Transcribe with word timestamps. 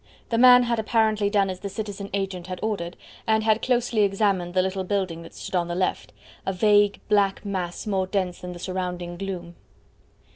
The 0.29 0.39
man 0.39 0.63
had 0.63 0.79
apparently 0.79 1.29
done 1.29 1.51
as 1.51 1.59
the 1.59 1.69
citizen 1.69 2.09
agent 2.11 2.47
had 2.47 2.59
ordered, 2.63 2.97
and 3.27 3.43
had 3.43 3.61
closely 3.61 4.01
examined 4.01 4.55
the 4.55 4.63
little 4.63 4.83
building 4.83 5.21
that 5.21 5.35
stood 5.35 5.55
on 5.55 5.67
the 5.67 5.75
left 5.75 6.11
a 6.43 6.51
vague, 6.51 6.99
black 7.07 7.45
mass 7.45 7.85
more 7.85 8.07
dense 8.07 8.41
than 8.41 8.53
the 8.53 8.57
surrounding 8.57 9.15
gloom. 9.15 9.53